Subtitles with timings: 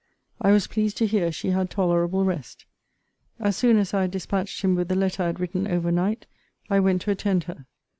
[0.41, 2.65] I was pleased to hear she had tolerable rest.
[3.39, 6.25] As soon as I had dispatched him with the letter I had written over night,
[6.71, 7.67] I went to attend her.